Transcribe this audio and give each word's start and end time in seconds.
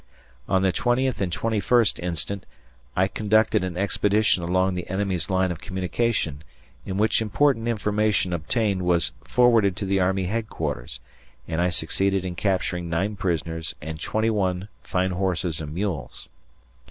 On 0.49 0.63
the 0.63 0.73
20th 0.73 1.21
and 1.21 1.31
21st 1.31 1.99
instant, 1.99 2.47
I 2.95 3.07
conducted 3.07 3.63
an 3.63 3.77
expedition 3.77 4.41
along 4.41 4.73
the 4.73 4.89
enemy's 4.89 5.29
line 5.29 5.51
of 5.51 5.61
communication, 5.61 6.43
in 6.87 6.97
which 6.97 7.21
important 7.21 7.67
information 7.67 8.33
obtained 8.33 8.81
was 8.81 9.11
forwarded 9.23 9.75
to 9.75 9.85
the 9.85 9.99
army 9.99 10.23
headquarters, 10.23 10.99
and 11.47 11.61
I 11.61 11.69
succeeded 11.69 12.25
in 12.25 12.33
capturing 12.35 12.89
9 12.89 13.15
prisoners 13.17 13.75
and 13.79 13.99
21 14.01 14.69
fine 14.81 15.11
horses 15.11 15.61
and 15.61 15.71
mules. 15.71 16.29